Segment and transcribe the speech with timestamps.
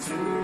[0.00, 0.39] He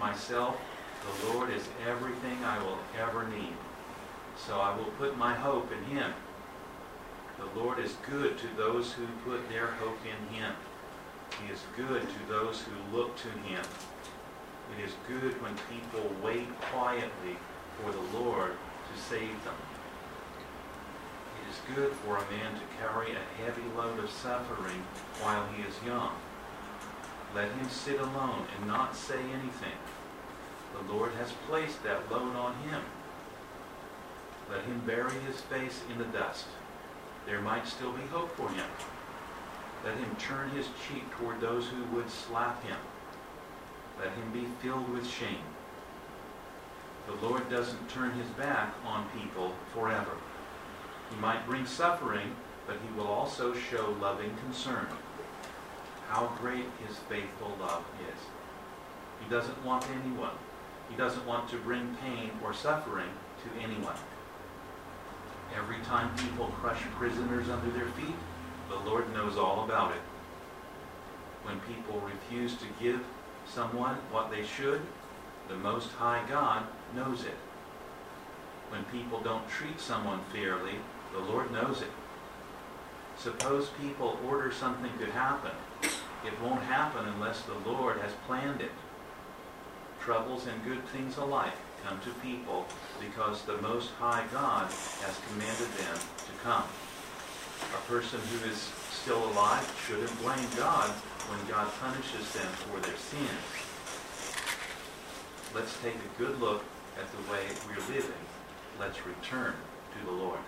[0.00, 0.58] myself,
[1.04, 3.54] the Lord is everything I will ever need.
[4.36, 6.12] So I will put my hope in him.
[7.38, 10.54] The Lord is good to those who put their hope in him.
[11.42, 13.62] He is good to those who look to him.
[14.76, 17.36] It is good when people wait quietly
[17.80, 19.54] for the Lord to save them.
[21.36, 24.82] It is good for a man to carry a heavy load of suffering
[25.22, 26.12] while he is young.
[27.34, 29.78] Let him sit alone and not say anything.
[30.74, 32.82] The Lord has placed that load on him.
[34.50, 36.46] Let him bury his face in the dust.
[37.26, 38.66] There might still be hope for him.
[39.84, 42.76] Let him turn his cheek toward those who would slap him.
[43.98, 45.44] Let him be filled with shame.
[47.06, 50.16] The Lord doesn't turn his back on people forever.
[51.10, 52.34] He might bring suffering,
[52.66, 54.86] but he will also show loving concern.
[56.10, 58.20] How great his faithful love is.
[59.22, 60.34] He doesn't want anyone.
[60.90, 63.10] He doesn't want to bring pain or suffering
[63.44, 63.94] to anyone.
[65.56, 68.16] Every time people crush prisoners under their feet,
[68.68, 70.02] the Lord knows all about it.
[71.44, 73.00] When people refuse to give
[73.46, 74.80] someone what they should,
[75.48, 77.36] the Most High God knows it.
[78.70, 80.74] When people don't treat someone fairly,
[81.12, 81.90] the Lord knows it.
[83.16, 85.52] Suppose people order something to happen.
[86.26, 88.72] It won't happen unless the Lord has planned it.
[90.00, 92.66] Troubles and good things alike come to people
[93.00, 96.64] because the Most High God has commanded them to come
[97.74, 100.90] a person who is still alive shouldn't blame God
[101.28, 103.46] when God punishes them for their sins.
[105.54, 106.64] Let's take a good look
[106.98, 108.24] at the way we're living.
[108.78, 109.54] Let's return
[109.98, 110.40] to the Lord.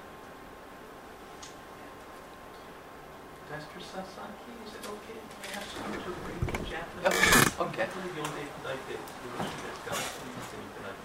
[3.53, 3.85] Mr.
[3.85, 7.05] Sasaki, is it okay if I ask you to read the Japanese?
[7.05, 7.65] Yeah.
[7.69, 7.85] Okay.
[8.17, 10.97] You'll need like the English that's got it, so you can see that.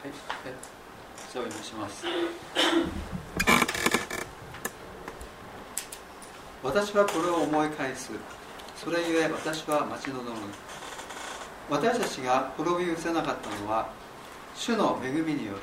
[0.00, 0.12] はい、
[1.28, 2.06] 失礼いたします。
[6.62, 8.10] 私はこれを思い返す。
[8.74, 10.32] それゆえ私は待ち望む。
[11.68, 13.97] 私たちが滅び失せなかったのは
[14.58, 15.58] 主の恵みによる。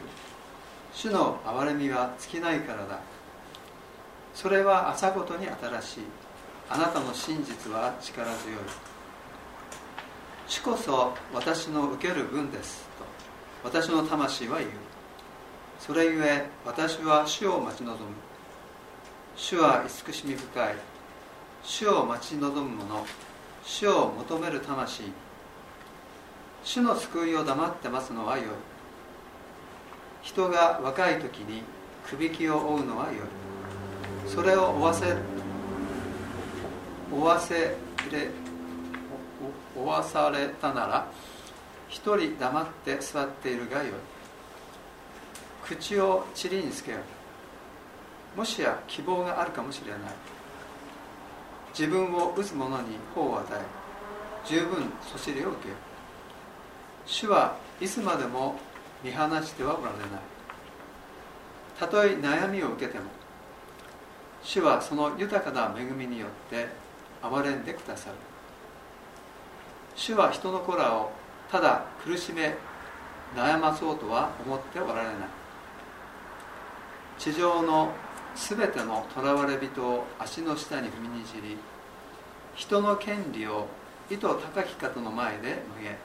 [0.94, 3.02] 主の憐れみは尽きないからだ。
[4.34, 6.04] それは朝ごとに新しい。
[6.70, 8.58] あなたの真実は力強い。
[10.48, 12.88] 主こそ私の受ける分です。
[12.98, 14.70] と私の魂は言う
[15.80, 17.98] それゆえ私は主を待ち望む
[19.36, 20.76] 主は慈しみ深い
[21.64, 23.06] 主を待ち望む者
[23.64, 25.04] 主を求める魂
[26.64, 28.75] 主の救いを黙って待つのはよい
[30.26, 31.62] 人が若い時に
[32.10, 33.16] くびきを追うのはよい
[34.28, 35.16] それを追わせ
[37.14, 37.76] 追わせれ
[39.76, 41.08] お追わされたなら
[41.88, 43.92] 一人黙って座っているがよい
[45.64, 46.98] 口を塵につけよ
[48.36, 50.00] もしや希望があるかもしれない。
[51.78, 53.62] 自分を打つ者に法を与え
[54.46, 55.76] 十分そしりを受けよ
[57.06, 58.56] 主はいつまでも
[59.04, 60.08] 見放してはおられない。
[61.80, 63.06] たとえ悩みを受けても
[64.42, 66.68] 主はその豊かな恵みによって
[67.22, 68.16] 憐れんでくださる。
[69.96, 71.12] 主は人の子らを
[71.52, 72.56] ただ苦しめ
[73.36, 75.16] 悩まそうとは思っておられない。
[77.18, 77.92] 地上の
[78.36, 81.58] すべての囚われ人を足の下に踏みにじり
[82.54, 83.68] 人の権利を
[84.10, 85.98] 意図高き方の前で曲げ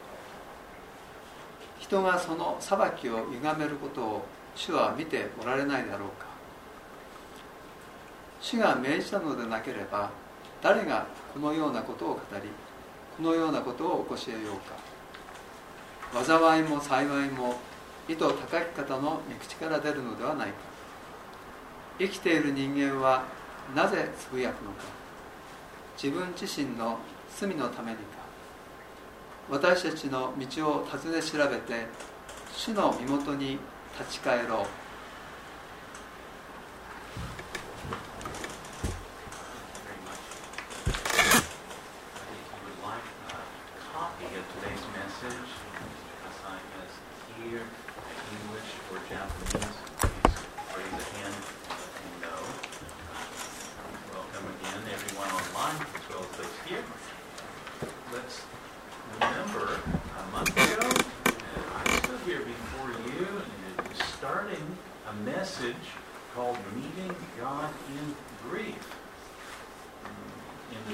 [1.81, 6.27] 人がその裁きを歪めることを主は見ておられないだろうか。
[8.41, 10.11] 主が命じたのでなければ
[10.63, 12.49] 誰がこのようなことを語り
[13.17, 14.57] このようなことを起こし得よう
[16.15, 16.25] か。
[16.25, 17.55] 災いも幸いも
[18.09, 20.55] 意図高き方の御口から出るのではないか。
[21.99, 23.25] 生きている人間は
[23.75, 24.85] なぜつぶやくのか。
[26.03, 26.99] 自分自身の
[27.35, 28.20] 罪のためにか。
[29.51, 31.87] 私たちの道を尋ね調べて
[32.55, 33.59] 主の身元に
[33.99, 34.80] 立ち返ろう。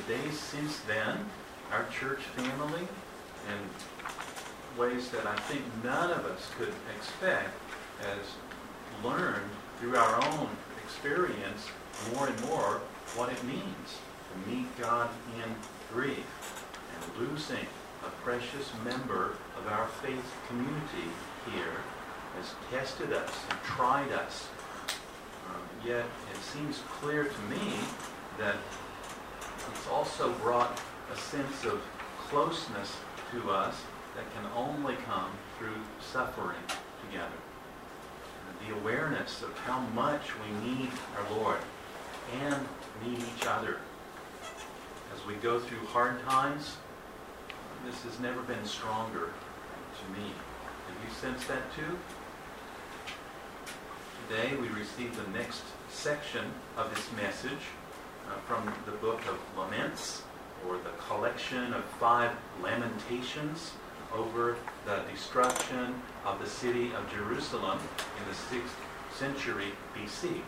[0.07, 1.19] Days since then,
[1.73, 2.83] our church family,
[3.49, 7.51] in ways that I think none of us could expect,
[8.03, 10.49] has learned through our own
[10.85, 11.69] experience
[12.15, 12.81] more and more
[13.17, 13.99] what it means
[14.33, 15.55] to meet God in
[15.93, 17.67] grief and losing
[18.05, 21.11] a precious member of our faith community
[21.53, 21.81] here
[22.37, 24.49] has tested us and tried us.
[25.49, 27.73] Um, yet it seems clear to me
[28.39, 28.57] that
[29.87, 30.81] it's also brought
[31.13, 31.81] a sense of
[32.29, 32.97] closeness
[33.31, 33.77] to us
[34.17, 36.59] that can only come through suffering
[37.07, 37.31] together.
[38.67, 41.59] The awareness of how much we need our Lord
[42.43, 42.67] and
[43.05, 43.77] need each other.
[45.15, 46.79] As we go through hard times,
[47.85, 50.33] this has never been stronger to me.
[50.89, 51.97] Have you sensed that too?
[54.29, 57.63] Today we receive the next section of this message
[58.29, 60.23] uh, from the book of Laments,
[60.67, 63.73] or the collection of five lamentations
[64.15, 67.79] over the destruction of the city of Jerusalem
[68.19, 70.41] in the 6th century BC.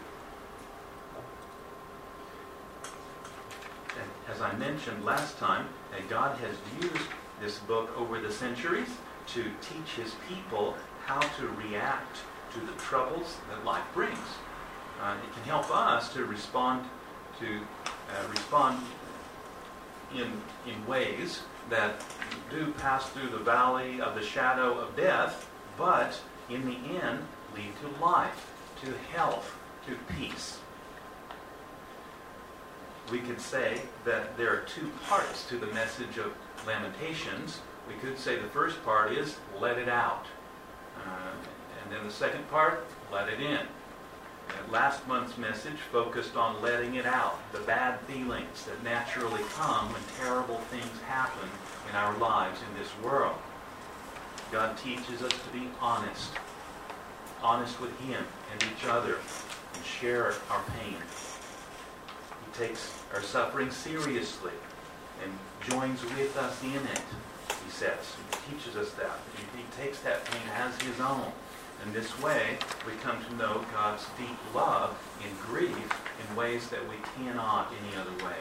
[4.01, 5.67] And as I mentioned last time,
[6.09, 7.09] God has used
[7.41, 8.89] this book over the centuries
[9.29, 12.19] to teach his people how to react
[12.55, 14.19] to the troubles that life brings.
[15.01, 16.85] Uh, it can help us to respond
[17.41, 18.81] to uh, respond
[20.15, 20.33] in
[20.67, 22.03] in ways that
[22.51, 26.19] do pass through the valley of the shadow of death, but
[26.49, 27.21] in the end
[27.55, 28.53] lead to life,
[28.83, 29.55] to health,
[29.87, 30.59] to peace.
[33.11, 36.35] We could say that there are two parts to the message of
[36.67, 37.61] Lamentations.
[37.89, 40.27] We could say the first part is let it out.
[40.97, 41.31] Uh,
[41.83, 43.61] and then the second part, let it in.
[44.57, 49.93] And last month's message focused on letting it out, the bad feelings that naturally come
[49.93, 51.49] when terrible things happen
[51.91, 53.37] in our lives in this world.
[54.51, 56.33] God teaches us to be honest,
[57.43, 59.19] honest with Him and each other,
[59.75, 60.97] and share our pain.
[62.47, 64.53] He takes our suffering seriously
[65.23, 67.03] and joins with us in it,
[67.65, 68.15] he says.
[68.31, 69.19] He teaches us that.
[69.37, 71.33] He, he takes that pain as his own.
[71.85, 76.87] In this way, we come to know God's deep love in grief in ways that
[76.89, 78.37] we cannot any other way.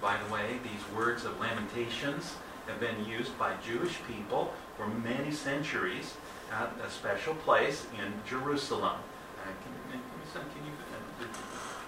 [0.00, 2.34] By the way, these words of lamentations
[2.66, 6.14] have been used by Jewish people for many centuries
[6.52, 8.96] at a special place in Jerusalem.
[9.38, 10.72] Uh, can, can, can you
[11.22, 11.26] uh,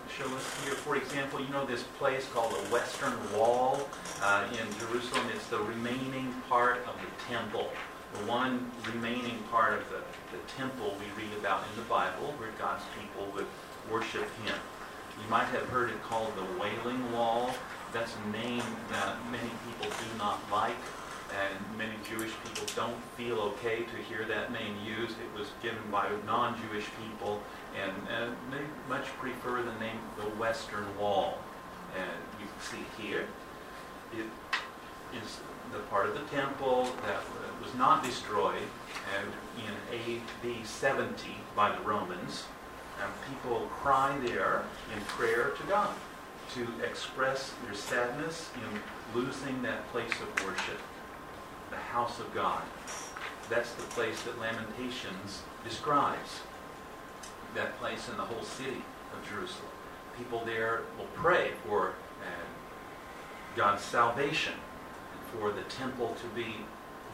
[0.09, 3.88] show us here, for example, you know this place called the Western Wall
[4.22, 5.27] uh, in Jerusalem?
[5.35, 7.70] It's the remaining part of the temple
[8.12, 10.03] the one remaining part of the,
[10.37, 13.46] the temple we read about in the Bible where God's people would
[13.90, 14.55] worship him.
[15.22, 17.51] You might have heard it called the Wailing Wall.
[17.92, 20.77] That's a name that many people do not like,
[21.33, 25.16] and many Jewish people don't feel okay to hear that name used.
[25.20, 27.42] It was given by non-Jewish people,
[27.81, 31.38] and, and they much prefer the name the Western Wall.
[31.94, 33.27] And you can see here,
[34.12, 34.27] it
[35.22, 35.40] is
[35.73, 37.23] the part of the temple that
[37.63, 38.63] was not destroyed
[39.59, 41.15] in AD 70
[41.57, 42.45] by the Romans.
[43.03, 45.95] And people cry there in prayer to God
[46.55, 50.79] to express their sadness in losing that place of worship,
[51.71, 52.63] the house of God.
[53.49, 56.41] That's the place that Lamentations describes.
[57.55, 58.83] that place in the whole city
[59.13, 59.69] of Jerusalem.
[60.17, 61.91] People there will pray for
[62.23, 62.45] uh,
[63.55, 64.55] God's salvation
[65.33, 66.57] for the temple to be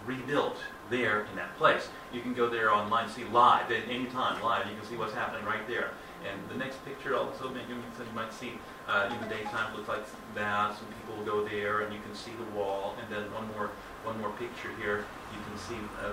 [0.07, 0.57] rebuilt
[0.91, 1.89] there in that place.
[2.13, 4.67] You can go there online, see live, at any time, live.
[4.67, 5.91] You can see what's happening right there.
[6.29, 7.77] And the next picture also, you
[8.15, 8.53] might see
[8.89, 10.05] uh, in the daytime, looks like
[10.35, 10.77] that.
[10.77, 12.97] Some people will go there, and you can see the wall.
[13.01, 13.71] And then one more,
[14.03, 15.05] one more picture here.
[15.33, 16.13] You can see uh,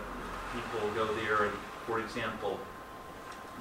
[0.53, 1.53] people go there, and
[1.87, 2.59] for example,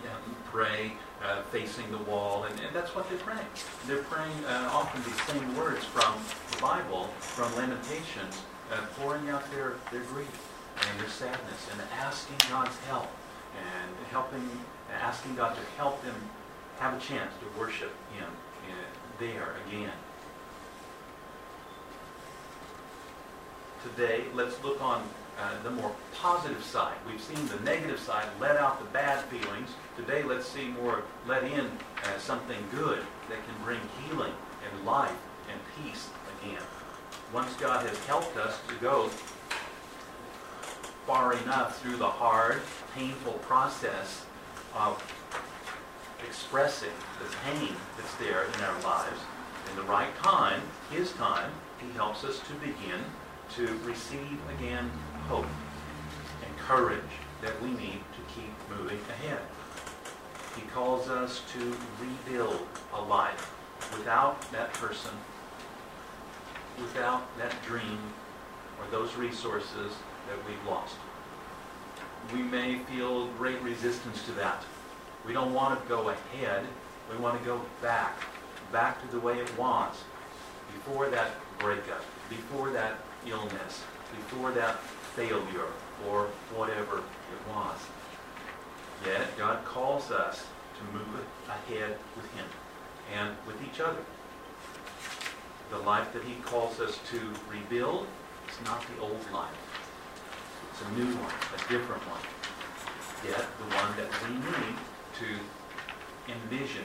[0.03, 0.11] yeah,
[0.47, 0.93] pray
[1.25, 3.47] uh, facing the wall, and, and, that's what they're praying.
[3.87, 6.15] They're praying uh, often these same words from
[6.53, 12.37] the Bible, from Lamentations, uh, pouring out their, their grief and their sadness, and asking
[12.51, 13.09] God's help,
[13.57, 14.49] and helping,
[14.93, 16.17] asking God to help them
[16.79, 18.73] have a chance to worship Him uh,
[19.19, 19.93] there again.
[23.83, 25.03] Today, let's look on
[25.39, 26.97] uh, the more positive side.
[27.07, 29.71] We've seen the negative side, let out the bad feelings.
[29.97, 31.67] Today, let's see more let in
[32.05, 34.33] uh, something good that can bring healing
[34.65, 35.17] and life
[35.51, 36.09] and peace
[36.41, 36.63] again.
[37.33, 39.09] Once God has helped us to go
[41.07, 42.63] far enough through the hard,
[42.95, 44.25] painful process
[44.75, 45.03] of
[46.27, 49.21] expressing the pain that's there in our lives,
[49.71, 53.01] in the right time, His time, He helps us to begin
[53.57, 54.91] to receive again
[55.29, 55.47] hope
[56.45, 57.01] and courage
[57.41, 59.41] that we need to keep moving ahead.
[60.57, 63.53] He calls us to rebuild a life
[63.97, 65.13] without that person,
[66.81, 67.99] without that dream,
[68.81, 69.93] or those resources
[70.29, 70.97] that we've lost.
[72.33, 74.65] We may feel great resistance to that.
[75.25, 76.65] We don't want to go ahead.
[77.11, 78.19] We want to go back,
[78.73, 79.95] back to the way it was
[80.73, 84.81] before that breakup, before that illness, before that
[85.17, 85.69] failure
[86.09, 87.79] or whatever it was.
[89.07, 90.47] Yet God calls us
[90.79, 92.47] to move ahead with Him
[93.15, 94.01] and with each other.
[95.71, 98.07] The life that He calls us to rebuild
[98.49, 99.55] is not the old life.
[100.71, 102.21] It's a new one, a different one.
[103.25, 104.77] Yet the one that we need
[105.21, 106.85] to envision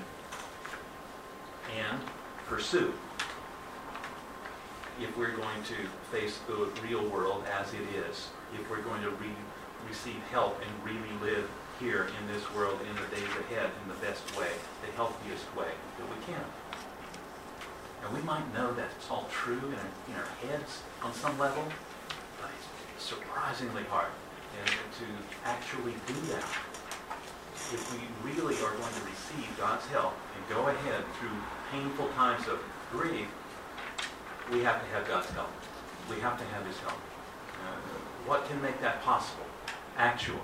[1.78, 2.00] and
[2.48, 2.94] pursue
[5.02, 5.76] if we're going to
[6.12, 9.46] face the real world as it is, if we're going to re-
[9.88, 14.00] receive help and really live here in this world in the days ahead in the
[14.06, 14.52] best way,
[14.86, 16.44] the healthiest way that we can.
[18.04, 21.38] And we might know that it's all true in our, in our heads on some
[21.40, 21.64] level,
[22.42, 22.52] but
[22.96, 24.12] it's surprisingly hard
[24.60, 25.08] and to
[25.46, 26.44] actually do that.
[27.72, 31.38] If we really are going to receive God's help and go ahead through
[31.72, 32.60] painful times of
[32.92, 33.28] grief,
[34.52, 35.50] we have to have God's help.
[36.10, 36.94] We have to have His help.
[36.94, 37.76] Uh,
[38.26, 39.46] what can make that possible?
[39.98, 40.40] Actually,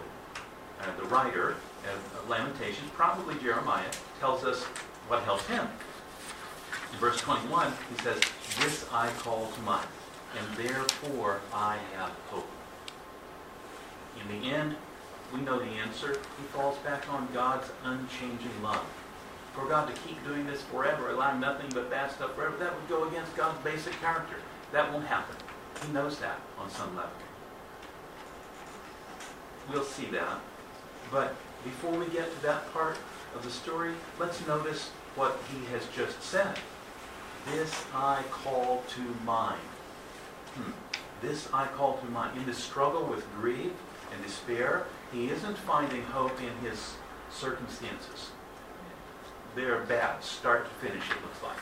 [0.81, 1.55] uh, the writer
[1.91, 3.89] of Lamentations, probably Jeremiah,
[4.19, 4.63] tells us
[5.07, 5.67] what helps him.
[6.91, 8.19] In verse 21, he says,
[8.59, 9.87] This I call to mind,
[10.37, 12.47] and therefore I have hope.
[14.21, 14.75] In the end,
[15.33, 16.13] we know the answer.
[16.37, 18.85] He falls back on God's unchanging love
[19.55, 22.89] for God to keep doing this forever, allowing nothing but bad stuff forever, that would
[22.89, 24.35] go against God's basic character.
[24.71, 25.35] That won't happen.
[25.85, 27.11] He knows that on some level.
[29.71, 30.39] We'll see that.
[31.09, 32.97] But before we get to that part
[33.35, 36.59] of the story, let's notice what he has just said.
[37.51, 39.61] This I call to mind.
[40.55, 40.71] Hmm.
[41.21, 42.37] This I call to mind.
[42.37, 43.71] In the struggle with grief
[44.13, 46.95] and despair, he isn't finding hope in his
[47.31, 48.31] circumstances
[49.55, 51.57] they're bad, start to finish, it looks like.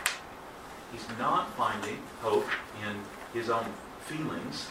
[0.91, 2.47] He's not finding hope
[2.87, 2.99] in
[3.39, 3.65] his own
[4.01, 4.67] feelings.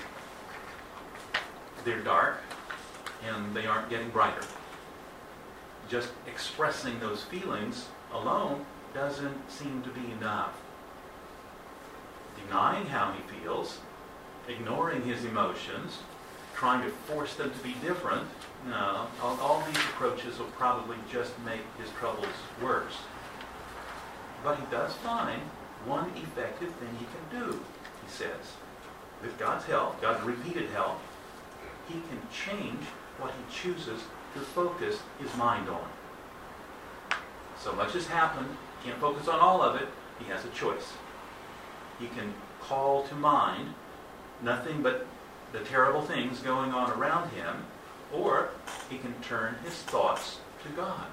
[1.85, 2.41] They're dark,
[3.27, 4.45] and they aren't getting brighter.
[5.89, 10.61] Just expressing those feelings alone doesn't seem to be enough.
[12.47, 13.79] Denying how he feels,
[14.49, 15.99] ignoring his emotions,
[16.55, 18.27] trying to force them to be different,
[18.69, 22.27] no, all, all these approaches will probably just make his troubles
[22.63, 22.99] worse.
[24.42, 25.40] But he does find
[25.87, 27.61] one effective thing he can do,
[28.05, 28.57] he says.
[29.22, 31.00] With God's help, God's repeated help,
[31.88, 32.85] he can change
[33.18, 34.02] what he chooses
[34.35, 35.85] to focus his mind on.
[37.59, 38.48] So much has happened,
[38.83, 40.92] he can't focus on all of it, he has a choice.
[42.00, 43.74] He can call to mind
[44.42, 45.07] nothing but
[45.52, 47.64] the terrible things going on around him,
[48.12, 48.50] or
[48.90, 51.07] he can turn his thoughts to God,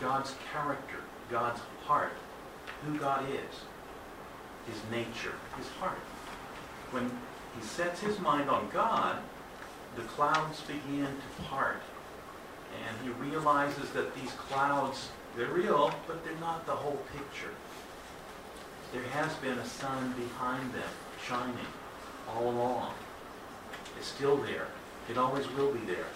[0.00, 2.12] God's character, God's heart,
[2.84, 3.60] who God is,
[4.66, 5.98] his nature, his heart.
[6.90, 7.10] When
[7.58, 9.16] he sets his mind on God,
[9.96, 11.82] the clouds begin to part.
[12.86, 17.52] And he realizes that these clouds They're real, but they're not the whole picture.
[18.92, 20.90] There has been a sun behind them,
[21.26, 21.54] shining
[22.28, 22.92] all along.
[23.96, 24.66] It's still there.
[25.08, 26.06] It always will be there.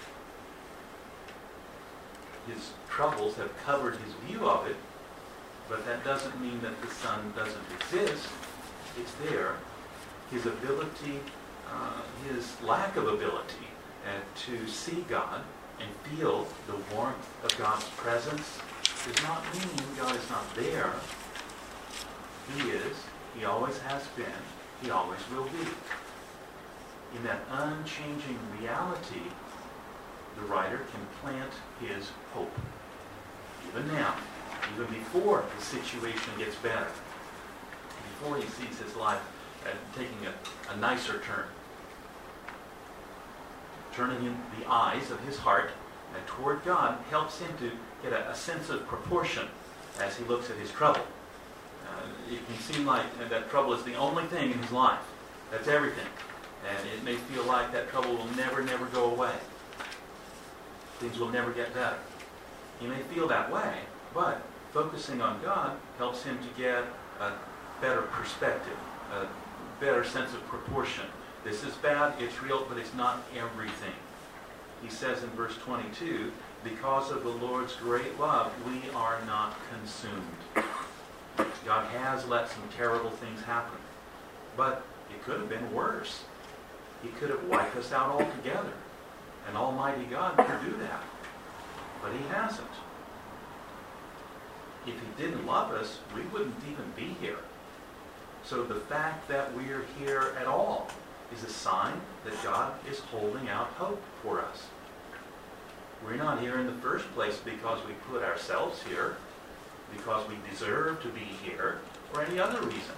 [2.48, 4.76] His troubles have covered his view of it,
[5.68, 8.28] but that doesn't mean that the sun doesn't exist.
[9.00, 9.56] It's there.
[10.30, 11.20] His ability,
[11.70, 13.68] uh, his lack of ability
[14.06, 15.42] uh, to see God
[15.80, 18.58] and feel the warmth of God's presence
[19.06, 20.92] does not mean God is not there.
[22.56, 22.96] He is.
[23.36, 24.26] He always has been.
[24.82, 25.68] He always will be.
[27.16, 29.30] In that unchanging reality,
[30.36, 32.52] the writer can plant his hope.
[33.68, 34.14] Even now,
[34.74, 36.86] even before the situation gets better,
[38.18, 39.20] before he sees his life
[39.64, 41.46] uh, taking a, a nicer turn,
[43.94, 45.70] turning in the eyes of his heart
[46.26, 47.70] toward God helps him to
[48.02, 49.46] get a, a, sense of proportion
[50.00, 51.02] as he looks at his trouble.
[51.86, 55.00] Uh, it can seem like that trouble is the only thing in his life.
[55.50, 56.06] That's everything.
[56.68, 59.34] And it may feel like that trouble will never, never go away.
[60.98, 61.98] Things will never get better.
[62.80, 63.80] He may feel that way,
[64.14, 66.84] but focusing on God helps him to get
[67.20, 67.32] a
[67.80, 68.76] better perspective,
[69.12, 69.26] a
[69.80, 71.04] better sense of proportion.
[71.44, 73.92] This is bad, it's real, but it's not everything.
[74.82, 80.64] He says in verse 22, because of the Lord's great love, we are not consumed.
[81.64, 83.78] God has let some terrible things happen,
[84.56, 86.24] but it could have been worse.
[87.02, 88.72] He could have wiped us out altogether.
[89.46, 91.02] And Almighty God could do that.
[92.02, 92.66] But He hasn't.
[94.86, 97.38] If He didn't love us, we wouldn't even be here.
[98.44, 100.88] So the fact that we're here at all
[101.34, 101.94] is a sign
[102.24, 104.66] that God is holding out hope for us.
[106.04, 109.16] We're not here in the first place because we put ourselves here,
[109.96, 111.78] because we deserve to be here,
[112.12, 112.94] or any other reason.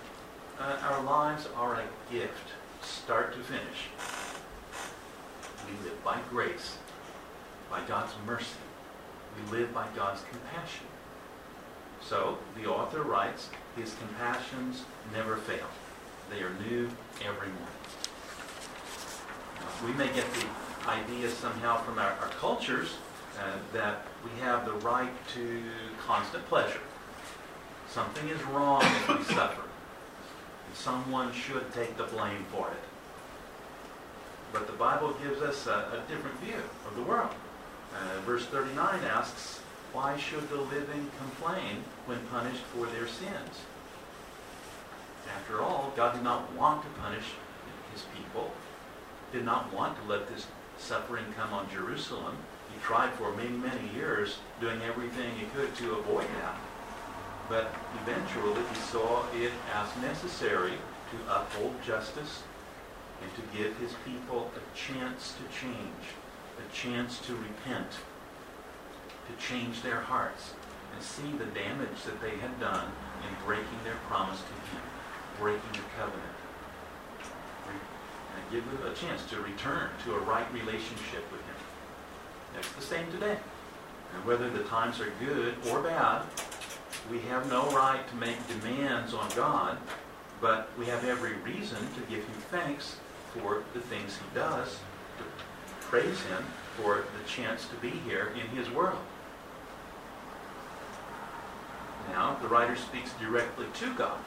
[0.59, 2.49] Uh, our lives are a gift,
[2.83, 3.91] start to finish.
[5.67, 6.79] We live by grace,
[7.71, 8.47] by God's mercy.
[9.37, 10.87] We live by God's compassion.
[12.09, 15.67] So, the author writes, His compassions never fail.
[16.31, 16.89] They are new
[17.25, 17.77] every morning.
[19.85, 22.95] We may get the idea somehow from our, our cultures
[23.39, 25.63] uh, that we have the right to
[26.07, 26.81] constant pleasure.
[27.91, 29.63] Something is wrong if we suffer.
[29.63, 32.85] And someone should take the blame for it.
[34.53, 37.31] But the Bible gives us a, a different view of the world.
[37.95, 39.61] Uh, verse 39 asks,
[39.97, 43.65] Why should the living complain when punished for their sins?
[45.35, 47.25] After all, God did not want to punish
[47.95, 48.53] his people,
[49.33, 52.37] did not want to let this suffering come on Jerusalem.
[52.71, 56.59] He tried for many, many years doing everything he could to avoid that.
[57.49, 60.75] But eventually he saw it as necessary
[61.11, 62.43] to uphold justice
[63.23, 66.05] and to give his people a chance to change,
[66.61, 67.93] a chance to repent,
[69.27, 70.53] to change their hearts
[70.95, 72.87] and see the damage that they had done
[73.23, 74.83] in breaking their promise to him,
[75.39, 76.37] breaking the covenant.
[77.69, 81.57] And give them a chance to return to a right relationship with him.
[82.55, 83.39] That's the same today.
[84.15, 86.23] And whether the times are good or bad,
[87.11, 89.79] we have no right to make demands on God,
[90.41, 92.97] but we have every reason to give him thanks
[93.35, 94.79] for the things he does,
[95.19, 95.25] to
[95.83, 96.45] praise him
[96.77, 98.99] for the chance to be here in his world.
[102.11, 104.19] Now, the writer speaks directly to God,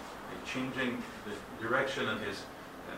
[0.46, 2.44] changing the direction of his
[2.90, 2.96] uh,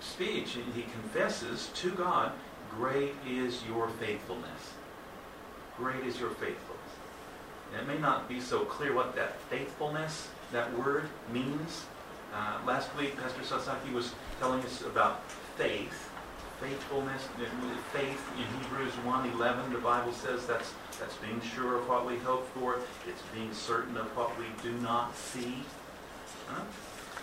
[0.00, 0.56] speech.
[0.74, 2.32] He confesses to God,
[2.70, 4.72] Great is your faithfulness.
[5.76, 6.80] Great is your faithfulness.
[7.72, 11.86] And it may not be so clear what that faithfulness, that word, means.
[12.32, 15.22] Uh, last week, Pastor Sasaki was telling us about
[15.56, 16.10] faith,
[16.60, 17.28] faithfulness,
[17.92, 22.48] faith in Hebrews 1.11, the Bible says that's, that's being sure of what we hope
[22.54, 22.80] for.
[23.08, 25.62] It's being certain of what we do not see.
[26.48, 26.62] Huh?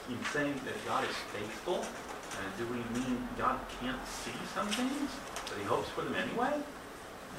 [0.09, 1.85] In saying that God is faithful,
[2.31, 5.11] uh, do we mean God can't see some things,
[5.45, 6.53] but he hopes for them anyway?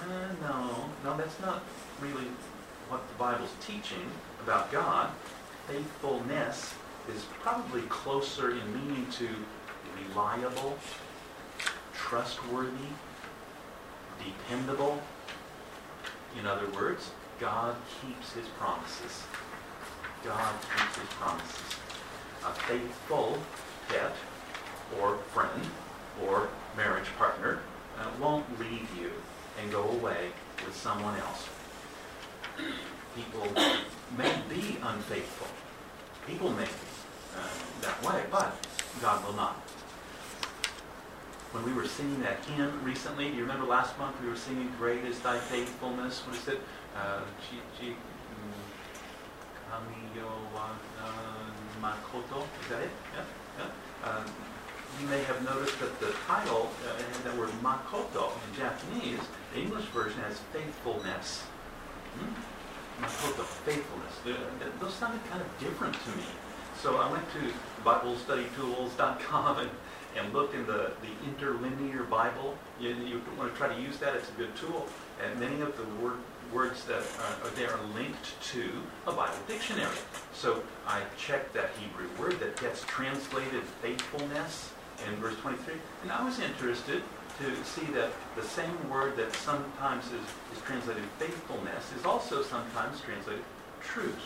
[0.00, 1.62] Uh, no, no, that's not
[2.00, 2.26] really
[2.88, 4.10] what the Bible's teaching
[4.44, 5.10] about God.
[5.68, 6.74] Faithfulness
[7.14, 9.28] is probably closer in meaning to
[10.08, 10.78] reliable,
[12.12, 12.92] trustworthy,
[14.22, 15.00] dependable.
[16.38, 19.24] In other words, God keeps his promises.
[20.22, 21.76] God keeps his promises.
[22.44, 23.38] A faithful
[23.88, 24.12] pet
[25.00, 25.62] or friend
[26.22, 27.60] or marriage partner
[27.98, 29.10] uh, won't leave you
[29.62, 30.32] and go away
[30.66, 31.48] with someone else.
[33.16, 33.48] People
[34.18, 35.48] may be unfaithful.
[36.26, 37.48] People may be uh,
[37.80, 38.54] that way, but
[39.00, 39.71] God will not.
[41.52, 44.72] When we were singing that hymn recently, do you remember last month we were singing
[44.78, 46.20] Great is Thy Faithfulness?
[46.26, 46.60] What is it?
[46.96, 47.20] Uh,
[47.84, 47.96] mm,
[50.56, 51.12] uh,
[51.82, 52.40] makoto.
[52.62, 52.90] Is that it?
[53.12, 53.24] Yeah?
[53.58, 54.08] yeah?
[54.08, 54.24] Um,
[54.98, 59.20] you may have noticed that the title, uh, and the word makoto in Japanese,
[59.52, 61.42] the English version has faithfulness.
[62.16, 63.04] Hmm?
[63.04, 64.14] Makoto, faithfulness.
[64.80, 66.24] Those sounded kind of different to me.
[66.80, 67.52] So I went to
[67.84, 69.70] BibleStudyTools.com and,
[70.16, 72.56] and looked in the, the interlinear Bible.
[72.80, 74.86] You, you want to try to use that, it's a good tool.
[75.24, 76.18] And many of the word,
[76.52, 78.70] words that are, are there are linked to
[79.06, 79.96] a Bible dictionary.
[80.34, 84.72] So I checked that Hebrew word that gets translated faithfulness
[85.08, 85.74] in verse 23.
[86.02, 87.02] And I was interested
[87.38, 93.00] to see that the same word that sometimes is, is translated faithfulness is also sometimes
[93.00, 93.42] translated
[93.82, 94.20] truth.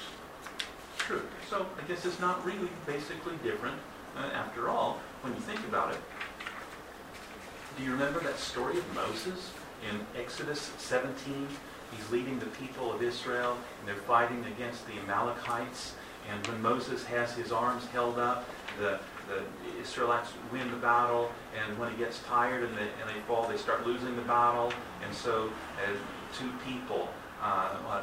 [0.98, 1.26] Truth.
[1.48, 3.95] So I guess it's not really basically different uh,
[4.34, 6.00] after all when you think about it.
[7.76, 9.52] Do you remember that story of Moses
[9.90, 11.48] in Exodus 17?
[11.94, 15.94] He's leading the people of Israel and they're fighting against the Amalekites.
[16.30, 18.44] And when Moses has his arms held up,
[18.80, 18.98] the
[19.28, 19.42] the
[19.80, 23.56] Israelites win the battle, and when he gets tired and they, and they fall, they
[23.56, 24.72] start losing the battle.
[25.04, 25.50] And so
[25.84, 25.90] uh,
[26.38, 27.08] two people,
[27.42, 28.02] uh, uh,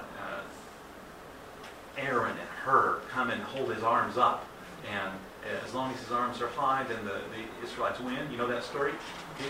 [1.97, 4.45] Aaron and Hur, come and hold his arms up.
[4.91, 5.13] And
[5.65, 8.19] as long as his arms are high, then the, the Israelites win.
[8.31, 8.93] You know that story?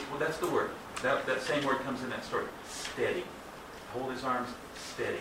[0.09, 0.71] Well, that's the word.
[1.01, 2.45] That, that same word comes in that story.
[2.67, 3.23] Steady.
[3.93, 5.19] Hold his arms steady.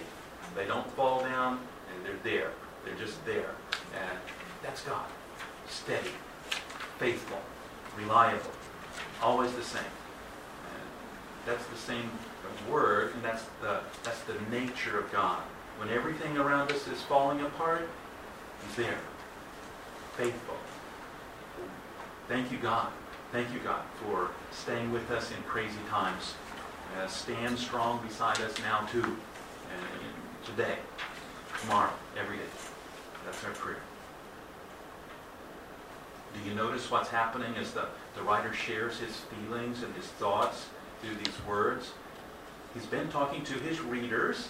[0.55, 1.61] They don't fall down,
[1.95, 2.51] and they're there.
[2.85, 3.55] They're just there.
[3.95, 4.19] And
[4.63, 5.07] that's God.
[5.69, 6.11] Steady
[7.03, 7.39] faithful,
[7.99, 8.53] reliable,
[9.21, 9.83] always the same.
[9.83, 10.89] And
[11.45, 12.09] that's the same
[12.71, 15.43] word, and that's the, that's the nature of God.
[15.79, 17.89] When everything around us is falling apart,
[18.65, 18.99] He's there,
[20.16, 20.57] faithful.
[22.29, 22.88] Thank you, God.
[23.33, 26.35] Thank you, God, for staying with us in crazy times.
[26.98, 30.77] Uh, stand strong beside us now, too, uh, today,
[31.61, 32.42] tomorrow, every day.
[33.25, 33.81] That's our prayer.
[36.35, 40.66] Do you notice what's happening as the, the writer shares his feelings and his thoughts
[41.03, 41.92] through these words?
[42.75, 44.48] He's been talking to his readers,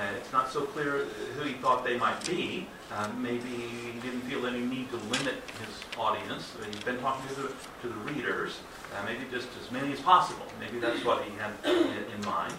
[0.00, 2.66] and it's not so clear who he thought they might be.
[2.90, 6.52] Uh, maybe he didn't feel any need to limit his audience.
[6.66, 7.48] He's been talking to the,
[7.82, 8.60] to the readers,
[8.94, 10.44] uh, maybe just as many as possible.
[10.60, 12.54] Maybe that's what he had in, in mind.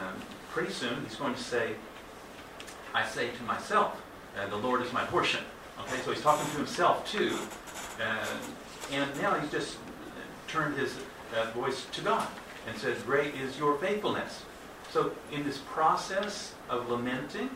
[0.00, 0.14] Um,
[0.50, 1.74] pretty soon he's going to say,
[2.94, 4.00] I say to myself,
[4.38, 5.40] uh, the Lord is my portion.
[5.80, 7.38] Okay, so he's talking to himself too.
[8.02, 8.26] Uh,
[8.92, 9.76] and now he's just
[10.48, 10.96] turned his
[11.34, 12.26] uh, voice to God
[12.66, 14.42] and says, Great is your faithfulness.
[14.90, 17.50] So, in this process of lamenting,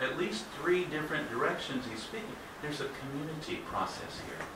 [0.00, 2.36] at least three different directions he's speaking.
[2.62, 4.46] There's a community process here.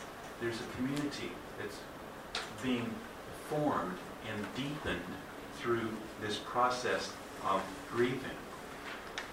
[0.41, 1.79] There's a community that's
[2.63, 2.91] being
[3.49, 3.99] formed
[4.31, 5.01] and deepened
[5.57, 5.91] through
[6.21, 7.13] this process
[7.45, 8.39] of grieving.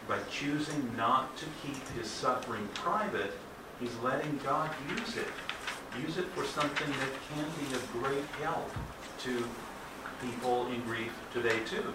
[0.08, 3.34] By choosing not to keep his suffering private,
[3.80, 5.28] he's letting God use it
[6.00, 8.70] use it for something that can be of great help
[9.20, 9.44] to
[10.22, 11.94] people in grief today too.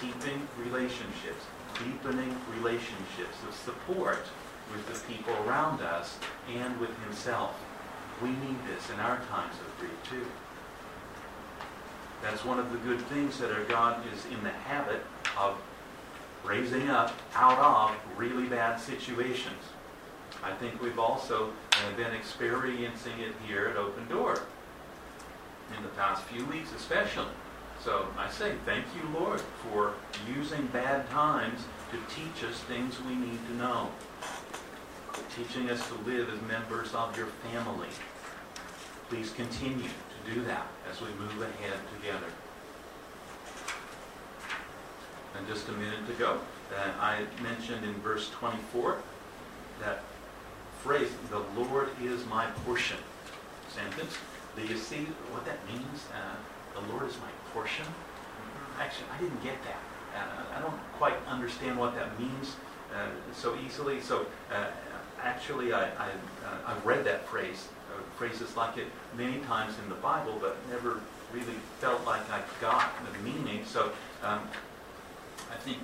[0.00, 4.24] Keeping relationships, deepening relationships of support
[4.72, 6.18] with the people around us
[6.50, 7.54] and with himself.
[8.22, 10.26] We need this in our times of grief too.
[12.22, 15.02] That's one of the good things that our God is in the habit
[15.38, 15.56] of
[16.44, 19.62] raising up out of really bad situations.
[20.42, 24.42] I think we've also uh, been experiencing it here at Open Door
[25.76, 27.26] in the past few weeks especially.
[27.84, 29.94] So I say thank you, Lord, for
[30.36, 33.88] using bad times to teach us things we need to know.
[35.34, 37.88] Teaching us to live as members of your family.
[39.08, 42.26] Please continue to do that as we move ahead together.
[45.38, 46.38] And just a minute ago,
[46.76, 48.98] uh, I mentioned in verse 24
[49.80, 50.02] that
[50.82, 52.98] phrase, the Lord is my portion
[53.68, 54.18] sentence.
[54.54, 56.04] Do you see what that means?
[56.12, 56.36] Uh,
[56.74, 57.86] the Lord is my portion?
[58.78, 59.80] Actually, I didn't get that.
[60.16, 62.56] Uh, I don't quite understand what that means
[62.94, 64.00] uh, so easily.
[64.00, 64.66] So uh,
[65.22, 66.08] actually, I, I,
[66.66, 68.86] have uh, read that phrase, uh, phrases like it
[69.16, 71.00] many times in the Bible, but never
[71.32, 73.64] really felt like I got the meaning.
[73.64, 74.40] So um,
[75.52, 75.78] I think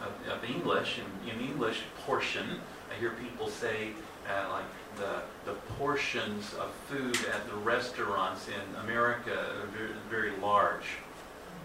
[0.00, 2.60] of, of English, in, in English, portion,
[2.94, 3.90] I hear people say
[4.28, 4.64] at like
[4.96, 10.84] the, the portions of food at the restaurants in America are very, very large.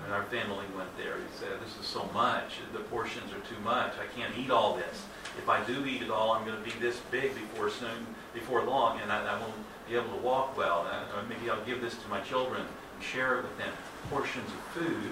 [0.05, 1.17] And our family went there.
[1.17, 2.59] He said, this is so much.
[2.73, 3.93] The portions are too much.
[4.01, 5.05] I can't eat all this.
[5.37, 8.63] If I do eat it all, I'm going to be this big before soon, before
[8.63, 9.53] long, and I, I won't
[9.87, 10.87] be able to walk well.
[10.89, 13.71] Uh, maybe I'll give this to my children and share it with them.
[14.09, 15.11] Portions of food.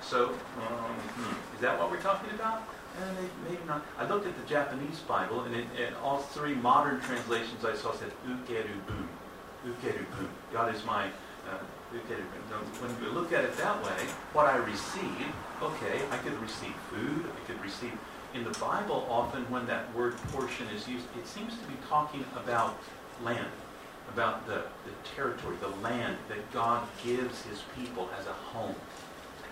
[0.00, 2.62] So, um, hmm, is that what we're talking about?
[2.96, 3.84] Eh, maybe, maybe not.
[3.98, 7.92] I looked at the Japanese Bible, and in, in all three modern translations I saw
[7.92, 9.06] said ukerubu.
[9.66, 10.28] Ukerubu.
[10.52, 11.58] God is my uh,
[11.92, 15.26] when we look at it that way, what I receive,
[15.62, 17.92] okay, I could receive food, I could receive.
[18.34, 22.24] In the Bible, often when that word portion is used, it seems to be talking
[22.36, 22.76] about
[23.22, 23.46] land,
[24.12, 28.74] about the, the territory, the land that God gives his people as a home.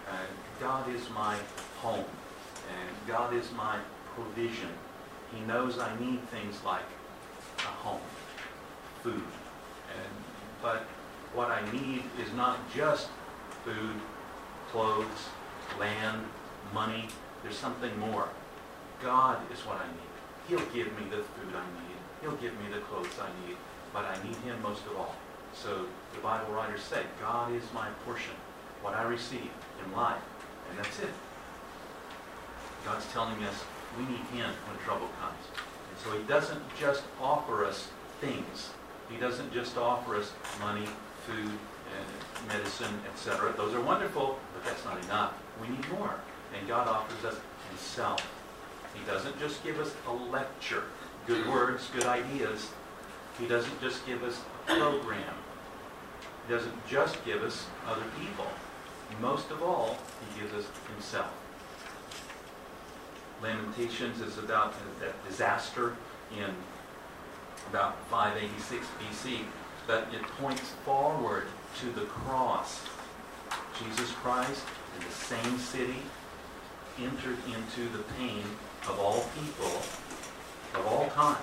[0.08, 0.16] Uh,
[0.60, 1.36] God is my
[1.80, 2.04] home,
[2.68, 3.78] and God is my
[4.14, 4.68] provision.
[5.32, 6.84] He knows I need things like
[7.58, 8.00] a home,
[9.02, 10.12] food, and
[10.60, 10.86] but
[11.34, 13.08] what I need is not just
[13.64, 14.00] food,
[14.70, 15.28] clothes,
[15.78, 16.24] land,
[16.72, 17.08] money.
[17.42, 18.28] There's something more.
[19.02, 20.14] God is what I need.
[20.48, 21.98] He'll give me the food I need.
[22.22, 23.56] He'll give me the clothes I need.
[23.92, 25.14] But I need him most of all.
[25.54, 28.34] So the Bible writers say, God is my portion,
[28.82, 29.50] what I receive
[29.84, 30.22] in life.
[30.70, 31.14] And that's it.
[32.84, 33.64] God's telling us
[33.98, 35.44] we need him when trouble comes.
[35.90, 37.88] And so he doesn't just offer us
[38.20, 38.70] things.
[39.10, 40.88] He doesn't just offer us money,
[41.26, 41.50] food,
[41.96, 43.52] and medicine, etc.
[43.56, 45.34] Those are wonderful, but that's not enough.
[45.60, 46.14] We need more.
[46.58, 48.20] And God offers us himself.
[48.94, 50.84] He doesn't just give us a lecture,
[51.26, 52.70] good words, good ideas.
[53.38, 55.34] He doesn't just give us a program.
[56.46, 58.46] He doesn't just give us other people.
[59.20, 61.32] Most of all, he gives us himself.
[63.42, 65.96] Lamentations is about that disaster
[66.32, 66.50] in
[67.70, 69.38] about 586 BC
[69.86, 71.46] but it points forward
[71.80, 72.82] to the cross.
[73.78, 74.64] Jesus Christ,
[74.98, 76.02] in the same city,
[76.98, 78.42] entered into the pain
[78.88, 79.82] of all people
[80.74, 81.42] of all time.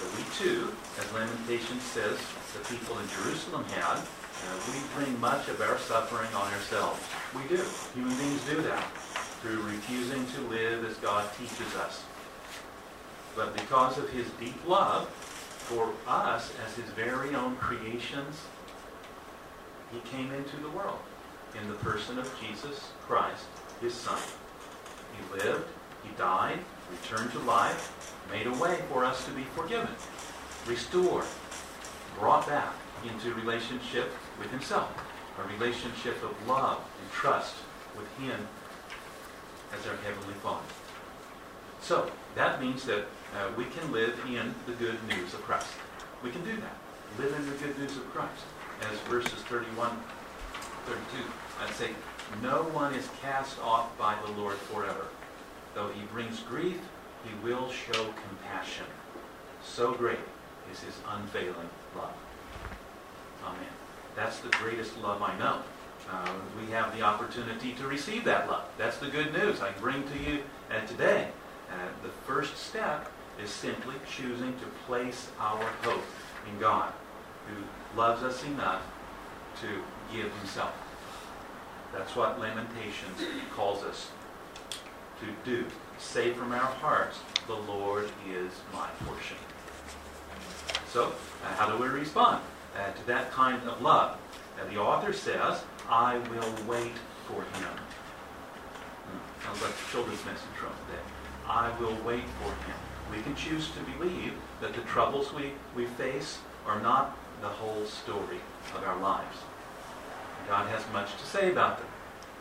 [0.00, 2.18] But we too, as Lamentation says,
[2.54, 7.00] the people in Jerusalem had, uh, we bring much of our suffering on ourselves.
[7.34, 7.62] We do.
[7.94, 8.84] Human beings do that
[9.42, 12.04] through refusing to live as God teaches us.
[13.34, 15.08] But because of his deep love,
[15.68, 18.40] for us as his very own creations,
[19.92, 20.98] he came into the world
[21.60, 23.44] in the person of Jesus Christ,
[23.82, 24.18] his son.
[25.12, 25.66] He lived,
[26.02, 26.60] he died,
[26.90, 29.90] returned to life, made a way for us to be forgiven,
[30.66, 31.24] restored,
[32.18, 32.74] brought back
[33.06, 34.90] into relationship with himself,
[35.38, 37.56] a relationship of love and trust
[37.94, 38.48] with him
[39.78, 40.64] as our Heavenly Father.
[41.82, 43.06] So, that means that
[43.36, 45.68] uh, we can live in the good news of Christ.
[46.22, 46.76] We can do that.
[47.18, 48.44] Live in the good news of Christ.
[48.90, 49.90] As verses 31,
[50.86, 51.24] 32,
[51.60, 51.90] I'd say,
[52.42, 55.06] no one is cast off by the Lord forever.
[55.74, 56.78] Though he brings grief,
[57.24, 58.86] he will show compassion.
[59.64, 60.18] So great
[60.72, 62.12] is his unfailing love.
[63.44, 63.58] Amen.
[64.14, 65.60] That's the greatest love I know.
[66.10, 68.64] Uh, we have the opportunity to receive that love.
[68.78, 71.28] That's the good news I bring to you uh, today.
[71.70, 73.10] Uh, the first step
[73.42, 76.04] is simply choosing to place our hope
[76.50, 76.92] in God,
[77.46, 78.82] who loves us enough
[79.60, 79.66] to
[80.12, 80.72] give himself.
[81.92, 83.20] That's what Lamentations
[83.54, 84.10] calls us
[85.20, 85.64] to do.
[85.98, 89.36] Say from our hearts, the Lord is my portion.
[90.92, 91.12] So,
[91.44, 92.42] uh, how do we respond
[92.76, 94.16] uh, to that kind of love?
[94.58, 96.92] Uh, the author says, I will wait
[97.26, 97.74] for him.
[99.04, 99.44] Hmm.
[99.44, 101.07] Sounds like the children's message from today.
[101.48, 102.76] I will wait for him.
[103.10, 107.86] We can choose to believe that the troubles we, we face are not the whole
[107.86, 108.40] story
[108.74, 109.38] of our lives.
[110.46, 111.88] God has much to say about them,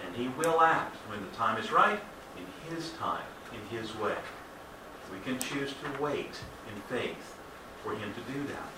[0.06, 2.00] and he will act when the time is right,
[2.38, 4.16] in his time, in his way.
[5.12, 6.40] We can choose to wait
[6.74, 7.36] in faith
[7.84, 8.72] for him to do that.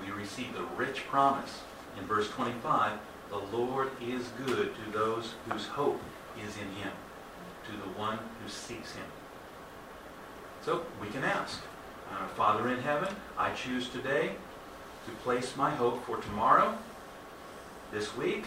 [0.00, 1.60] We receive the rich promise
[1.98, 2.98] in verse 25,
[3.30, 6.00] the Lord is good to those whose hope
[6.46, 6.92] is in him,
[7.66, 9.04] to the one who seeks him.
[10.64, 11.60] So we can ask,
[12.10, 14.32] uh, Father in heaven, I choose today
[15.06, 16.76] to place my hope for tomorrow,
[17.92, 18.44] this week,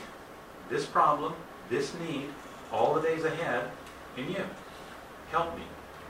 [0.70, 1.34] this problem,
[1.70, 2.26] this need,
[2.72, 3.72] all the days ahead
[4.18, 4.44] in you.
[5.32, 5.64] Help me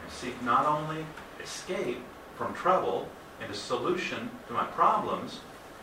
[0.04, 1.06] and seek not only
[1.44, 2.00] escape
[2.36, 3.08] from trouble
[3.42, 5.40] and a solution to my problems,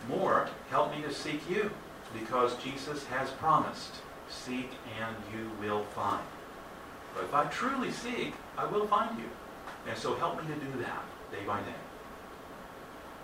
[0.09, 1.70] more, help me to seek you
[2.18, 3.93] because Jesus has promised,
[4.29, 4.70] seek
[5.01, 6.22] and you will find.
[7.16, 9.24] But if I truly seek, I will find you.
[9.88, 11.02] And so help me to do that
[11.32, 11.80] day by day.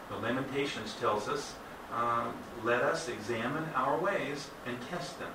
[0.08, 1.54] The Lamentations tells us
[1.92, 2.24] uh,
[2.64, 5.30] let us examine our ways and test them,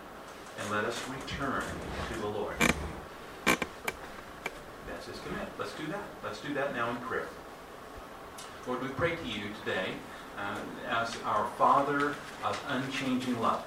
[0.59, 1.63] and let us return
[2.11, 2.55] to the Lord.
[4.87, 5.47] That's his command.
[5.59, 6.03] Let's do that.
[6.23, 7.27] Let's do that now in prayer.
[8.65, 9.91] Lord, we pray to you today
[10.37, 10.57] uh,
[10.89, 13.63] as our Father of unchanging love.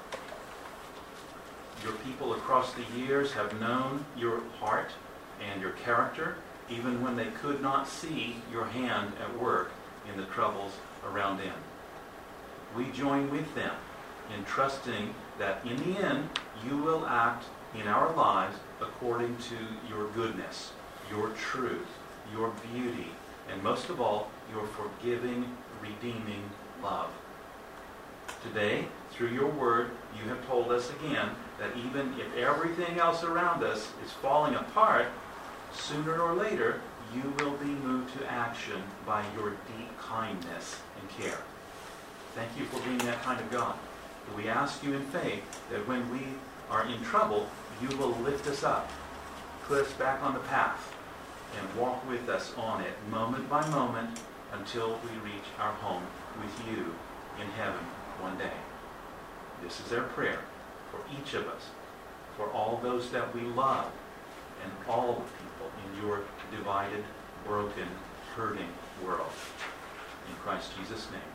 [1.82, 4.90] Your people across the years have known your heart
[5.50, 6.36] and your character,
[6.68, 9.72] even when they could not see your hand at work
[10.10, 10.72] in the troubles
[11.06, 11.54] around them.
[12.76, 13.74] We join with them
[14.36, 16.28] in trusting that in the end
[16.66, 19.56] you will act in our lives according to
[19.88, 20.72] your goodness,
[21.10, 21.86] your truth,
[22.32, 23.08] your beauty,
[23.50, 26.50] and most of all, your forgiving, redeeming
[26.82, 27.10] love.
[28.42, 28.86] Today,
[29.20, 33.90] through your word, you have told us again that even if everything else around us
[34.02, 35.08] is falling apart,
[35.74, 36.80] sooner or later,
[37.14, 41.36] you will be moved to action by your deep kindness and care.
[42.34, 43.74] Thank you for being that kind of God.
[44.34, 46.20] We ask you in faith that when we
[46.70, 47.46] are in trouble,
[47.82, 48.90] you will lift us up,
[49.64, 50.96] put us back on the path,
[51.60, 54.18] and walk with us on it moment by moment
[54.54, 56.04] until we reach our home
[56.40, 56.86] with you
[57.38, 57.84] in heaven
[58.18, 58.69] one day.
[59.62, 60.40] This is our prayer
[60.90, 61.62] for each of us,
[62.36, 63.90] for all those that we love,
[64.62, 67.04] and all the people in your divided,
[67.46, 67.86] broken,
[68.34, 68.68] hurting
[69.04, 69.32] world.
[70.28, 71.29] In Christ Jesus' name.